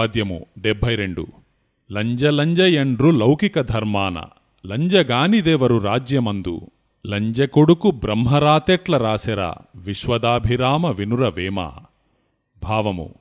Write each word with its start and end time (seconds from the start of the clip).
పద్యము 0.00 0.46
డెబ్భై 0.58 0.94
రెండు 0.94 1.26
లంజలంజయండ్రు 1.92 3.10
లౌకిక 3.10 3.60
ధర్మాన 3.60 4.22
లంజగానిదెవరు 4.66 5.76
రాజ్యమందు. 5.76 6.60
లంజకొడుకు 7.06 7.90
బ్రహ్మరాతెట్ల 7.90 8.96
రాసెరా 8.96 9.54
విశ్వదాభిరామ 9.76 10.90
వినురవేమ 10.90 11.70
భావము 12.62 13.14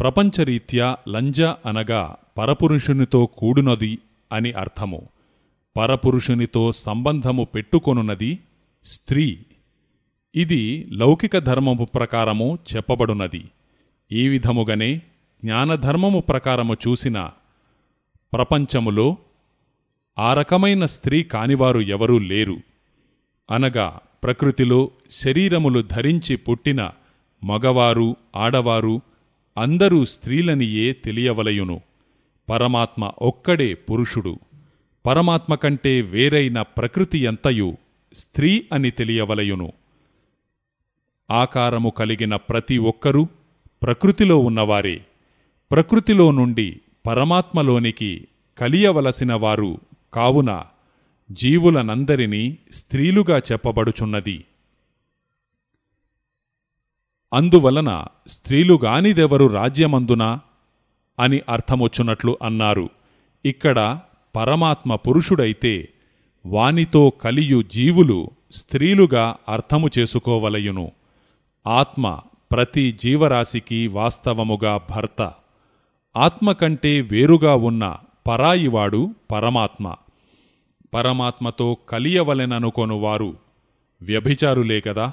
ప్రపంచరీత్యా 0.00 0.96
లంజ 1.08 1.40
అనగా 1.42 2.16
పరపురుషునితో 2.38 3.26
కూడునది 3.26 3.98
అని 4.32 4.52
అర్థము. 4.52 5.08
పరపురుషునితో 5.76 6.72
సంబంధము 6.72 7.44
పెట్టుకొనున్నది 7.44 8.38
స్త్రీ. 8.84 9.38
ఇది 10.34 10.86
లౌకిక 10.90 11.38
ధర్మము 11.38 11.84
ప్రకారము 11.84 12.58
చెప్పబడునది. 12.76 13.44
ఈ 14.12 14.28
విధముగనే 14.28 15.02
జ్ఞానధర్మము 15.44 16.20
ప్రకారము 16.20 16.74
చూసిన 16.74 17.30
ప్రపంచములో 18.32 19.16
ఆ 20.18 20.34
రకమైన 20.34 20.86
స్త్రీ 20.86 21.22
కానివారు 21.22 21.80
ఎవరూ 21.80 22.18
లేరు. 22.18 22.56
అనగా 23.50 24.00
ప్రకృతిలో 24.22 24.90
శరీరములు 25.10 25.82
ధరించి 25.82 26.36
పుట్టిన 26.36 26.90
మగవారు 27.44 28.16
ఆడవారు 28.36 29.00
అందరూ 29.58 30.04
స్త్రీలనియే 30.04 30.92
తెలియవలయును. 30.92 31.80
పరమాత్మ 32.50 33.12
ఒక్కడే 33.22 33.74
పురుషుడు. 33.74 34.38
పరమాత్మ 35.06 35.54
కంటే 35.54 36.02
వేరైన 36.02 36.62
ప్రకృతి 36.62 37.18
ఎంతయు 37.18 37.76
స్త్రీ 38.14 38.66
అని 38.72 38.90
తెలియవలయును. 38.90 39.72
ఆకారము 41.30 41.90
కలిగిన 41.90 42.36
ప్రతి 42.36 42.78
ఒక్కరూ 42.78 43.28
ప్రకృతిలో 43.82 44.38
ఉన్నవారే. 44.38 45.00
ప్రకృతిలో 45.70 46.30
నుండి 46.30 46.80
పరమాత్మలోనికి 47.06 48.28
కలియవలసిన 48.58 49.34
వారు 49.34 49.78
కావున 50.14 50.64
జీవులనందరినీ 51.32 52.58
స్త్రీలుగా 52.72 53.38
చెప్పబడుచున్నది. 53.38 54.44
అందువలన 57.32 58.04
స్త్రీలుగానిదెవరు 58.28 59.46
రాజ్యమందునా? 59.46 60.40
అని 61.18 61.40
అర్థమొచ్చునట్లు 61.48 62.38
అన్నారు. 62.42 62.90
ఇక్కడ 63.44 64.00
పరమాత్మ 64.36 64.94
పురుషుడైతే 64.94 65.88
వానితో 66.46 67.10
కలియు 67.10 67.62
జీవులు 67.62 68.30
స్త్రీలుగా 68.52 69.36
అర్థము 69.48 69.90
చేసుకోవలయును. 69.98 70.92
ఆత్మ 71.66 72.18
ప్రతి 72.52 72.92
జీవరాశికి 72.92 73.86
వాస్తవముగా 73.86 74.80
భర్త. 74.90 75.34
ఆత్మ 76.16 76.52
కంటే 76.52 77.00
వేరుగా 77.00 77.54
ఉన్న 77.54 77.96
పరాయివాడు 78.28 79.14
పరమాత్మ. 79.30 79.94
పరమాత్మతో 80.94 81.76
కలియవలెననుకొనువారు 81.88 83.36
వ్యభిచారులే 84.02 84.80
కదా. 84.80 85.12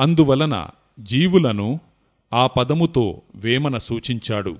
అందువలన 0.00 0.66
జీవులను 1.00 1.80
ఆ 2.32 2.46
పదముతో 2.46 3.22
వేమన 3.34 3.78
సూచించాడు. 3.78 4.56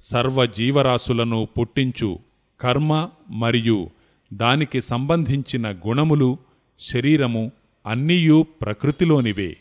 సర్వజీవరాశులను 0.00 1.48
పుట్టించు 1.58 2.18
కర్మ 2.60 3.10
మరియు 3.30 3.90
దానికి 4.32 4.80
సంబంధించిన 4.80 5.72
గుణములు 5.72 6.38
శరీరము 6.78 7.52
అన్నీయూ 7.86 8.42
ప్రకృతిలోనివే. 8.42 9.56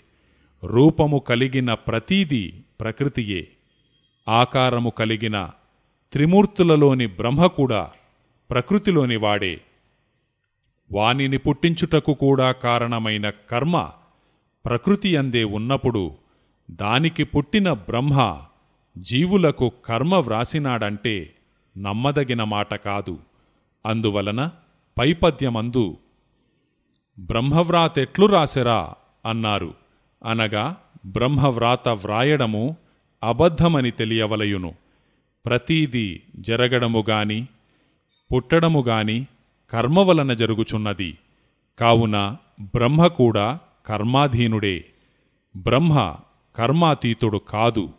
రూపము 0.63 1.19
కలిగిన 1.19 1.73
ప్రతీదీ 1.73 2.53
ప్రకృతియే. 2.79 3.47
ఆకారము 4.27 4.89
కలిగిన 4.89 5.49
త్రిమూర్తులలోని 6.13 7.07
బ్రహ్మ 7.07 7.45
కూడా 7.45 7.91
ప్రకృతిలోని 8.49 9.15
వాడే. 9.15 9.61
వానిని 10.91 11.37
పుట్టించుటకు 11.37 12.13
కూడా 12.13 12.51
కారణమైన 12.51 13.29
కర్మ 13.29 13.89
ప్రకృతి 14.65 15.17
అందే 15.17 15.43
ఉన్నప్పుడు 15.43 16.11
దానికి 16.71 17.23
పుట్టిన 17.23 17.73
బ్రహ్మ 17.73 18.41
జీవులకు 18.97 19.71
కర్మ 19.85 20.15
వ్రాసినాడంటే 20.15 21.33
నమ్మదగిన 21.77 22.43
మాట 22.43 22.73
కాదు. 22.73 23.19
అందువలన 23.85 24.51
పైపద్యమందు 24.99 25.97
బ్రహ్మవ్రాతెట్లు 27.19 28.25
రాసెరా 28.25 28.93
అన్నారు. 29.25 29.73
అనగా 30.25 30.77
బ్రహ్మవ్రాత 31.05 31.89
వ్రాయడము 31.89 32.77
అబద్ధమని 33.23 33.91
తెలియవలయును. 33.91 34.73
ప్రతీదీ 35.45 36.21
జరగడముగాని 36.35 37.47
పుట్టడముగాని 38.33 39.25
కర్మ 39.71 39.99
వలన 39.99 40.33
జరుగుచున్నది. 40.33 41.17
కావున 41.79 42.37
బ్రహ్మ 42.61 43.07
కూడా 43.07 43.59
కర్మాధీనుడే. 43.85 44.85
బ్రహ్మ 45.55 46.15
కర్మాతీతుడు 46.55 47.37
కాదు. 47.37 47.89